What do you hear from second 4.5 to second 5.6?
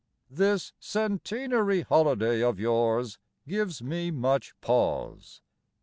pause.